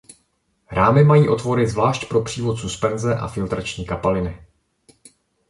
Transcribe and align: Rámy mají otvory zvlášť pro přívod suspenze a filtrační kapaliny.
Rámy 0.71 1.03
mají 1.03 1.29
otvory 1.29 1.67
zvlášť 1.67 2.05
pro 2.09 2.21
přívod 2.23 2.57
suspenze 2.59 3.15
a 3.15 3.27
filtrační 3.27 3.85
kapaliny. 3.85 4.45